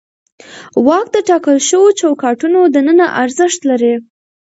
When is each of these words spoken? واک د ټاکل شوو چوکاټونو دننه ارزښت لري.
واک 0.85 1.07
د 1.15 1.17
ټاکل 1.29 1.57
شوو 1.67 1.87
چوکاټونو 1.99 2.59
دننه 2.75 3.05
ارزښت 3.23 3.59
لري. 3.69 3.93